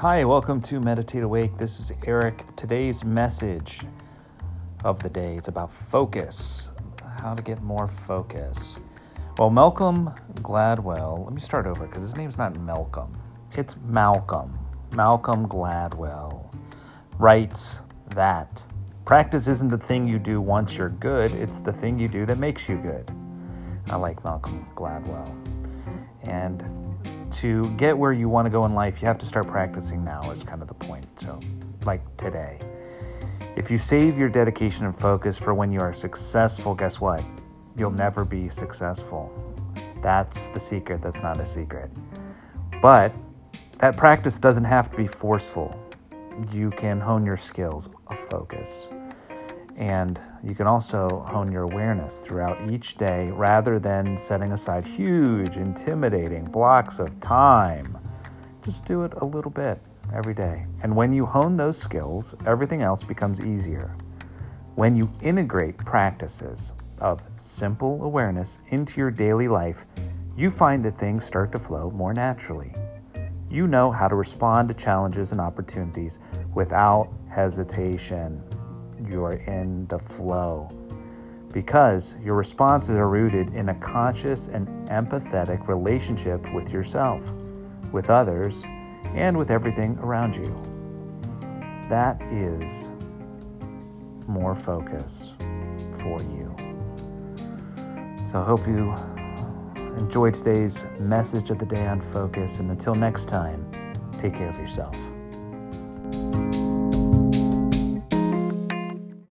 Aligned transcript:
Hi, 0.00 0.24
welcome 0.24 0.60
to 0.60 0.78
Meditate 0.78 1.24
Awake. 1.24 1.58
This 1.58 1.80
is 1.80 1.90
Eric. 2.06 2.44
Today's 2.54 3.02
message 3.02 3.80
of 4.84 5.02
the 5.02 5.08
day 5.08 5.38
is 5.38 5.48
about 5.48 5.72
focus, 5.72 6.68
how 7.18 7.34
to 7.34 7.42
get 7.42 7.60
more 7.64 7.88
focus. 7.88 8.76
Well, 9.38 9.50
Malcolm 9.50 10.14
Gladwell, 10.34 11.24
let 11.24 11.32
me 11.32 11.40
start 11.40 11.66
over 11.66 11.84
because 11.84 12.02
his 12.02 12.14
name's 12.14 12.38
not 12.38 12.56
Malcolm, 12.60 13.20
it's 13.56 13.74
Malcolm. 13.86 14.56
Malcolm 14.94 15.48
Gladwell 15.48 16.48
writes 17.18 17.80
that 18.14 18.62
practice 19.04 19.48
isn't 19.48 19.66
the 19.66 19.78
thing 19.78 20.06
you 20.06 20.20
do 20.20 20.40
once 20.40 20.76
you're 20.76 20.90
good, 20.90 21.32
it's 21.32 21.58
the 21.58 21.72
thing 21.72 21.98
you 21.98 22.06
do 22.06 22.24
that 22.24 22.38
makes 22.38 22.68
you 22.68 22.76
good. 22.76 23.10
I 23.90 23.96
like 23.96 24.22
Malcolm 24.22 24.64
Gladwell. 24.76 25.28
And 26.22 26.62
to 27.40 27.68
get 27.76 27.96
where 27.96 28.12
you 28.12 28.28
want 28.28 28.46
to 28.46 28.50
go 28.50 28.64
in 28.64 28.74
life, 28.74 29.00
you 29.00 29.06
have 29.06 29.18
to 29.18 29.26
start 29.26 29.46
practicing 29.46 30.04
now, 30.04 30.30
is 30.32 30.42
kind 30.42 30.60
of 30.60 30.68
the 30.68 30.74
point. 30.74 31.06
So, 31.20 31.38
like 31.84 32.02
today. 32.16 32.58
If 33.56 33.70
you 33.70 33.78
save 33.78 34.18
your 34.18 34.28
dedication 34.28 34.84
and 34.86 34.96
focus 34.96 35.38
for 35.38 35.54
when 35.54 35.70
you 35.70 35.80
are 35.80 35.92
successful, 35.92 36.74
guess 36.74 37.00
what? 37.00 37.22
You'll 37.76 37.90
never 37.90 38.24
be 38.24 38.48
successful. 38.48 39.32
That's 40.02 40.48
the 40.48 40.60
secret. 40.60 41.00
That's 41.00 41.22
not 41.22 41.40
a 41.40 41.46
secret. 41.46 41.90
But 42.82 43.12
that 43.78 43.96
practice 43.96 44.38
doesn't 44.38 44.64
have 44.64 44.90
to 44.90 44.96
be 44.96 45.06
forceful. 45.06 45.78
You 46.52 46.70
can 46.70 47.00
hone 47.00 47.24
your 47.24 47.36
skills 47.36 47.88
of 48.08 48.18
focus. 48.28 48.88
And 49.78 50.20
you 50.42 50.56
can 50.56 50.66
also 50.66 51.24
hone 51.28 51.52
your 51.52 51.62
awareness 51.62 52.18
throughout 52.18 52.68
each 52.68 52.96
day 52.96 53.30
rather 53.30 53.78
than 53.78 54.18
setting 54.18 54.50
aside 54.50 54.84
huge, 54.84 55.56
intimidating 55.56 56.46
blocks 56.46 56.98
of 56.98 57.18
time. 57.20 57.96
Just 58.64 58.84
do 58.84 59.04
it 59.04 59.12
a 59.18 59.24
little 59.24 59.52
bit 59.52 59.80
every 60.12 60.34
day. 60.34 60.66
And 60.82 60.96
when 60.96 61.12
you 61.12 61.24
hone 61.24 61.56
those 61.56 61.78
skills, 61.78 62.34
everything 62.44 62.82
else 62.82 63.04
becomes 63.04 63.40
easier. 63.40 63.94
When 64.74 64.96
you 64.96 65.08
integrate 65.22 65.78
practices 65.78 66.72
of 66.98 67.24
simple 67.36 68.02
awareness 68.02 68.58
into 68.70 69.00
your 69.00 69.12
daily 69.12 69.46
life, 69.46 69.86
you 70.36 70.50
find 70.50 70.84
that 70.84 70.98
things 70.98 71.24
start 71.24 71.52
to 71.52 71.58
flow 71.58 71.92
more 71.92 72.12
naturally. 72.12 72.74
You 73.48 73.68
know 73.68 73.92
how 73.92 74.08
to 74.08 74.16
respond 74.16 74.68
to 74.68 74.74
challenges 74.74 75.30
and 75.30 75.40
opportunities 75.40 76.18
without 76.52 77.12
hesitation 77.30 78.42
you're 79.08 79.32
in 79.32 79.86
the 79.86 79.98
flow 79.98 80.70
because 81.52 82.14
your 82.22 82.34
responses 82.34 82.96
are 82.96 83.08
rooted 83.08 83.54
in 83.54 83.70
a 83.70 83.74
conscious 83.76 84.48
and 84.48 84.68
empathetic 84.88 85.66
relationship 85.66 86.52
with 86.52 86.70
yourself, 86.70 87.32
with 87.90 88.10
others, 88.10 88.64
and 89.14 89.36
with 89.36 89.50
everything 89.50 89.98
around 90.00 90.36
you. 90.36 90.54
That 91.88 92.20
is 92.30 92.88
more 94.26 94.54
focus 94.54 95.32
for 95.94 96.20
you. 96.20 96.54
So 98.30 98.40
I 98.40 98.44
hope 98.44 98.66
you 98.66 98.94
enjoy 99.96 100.30
today's 100.30 100.84
message 101.00 101.50
of 101.50 101.58
the 101.58 101.66
day 101.66 101.86
on 101.86 102.00
focus. 102.00 102.58
And 102.58 102.70
until 102.70 102.94
next 102.94 103.26
time, 103.26 103.66
take 104.18 104.34
care 104.34 104.48
of 104.48 104.56
yourself. 104.56 104.94